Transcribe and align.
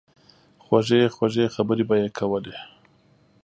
خوږې 0.63 1.01
خوږې 1.15 1.45
خبرې 1.55 1.83
به 1.89 1.95
ئې 2.01 2.09
کولې 2.17 2.55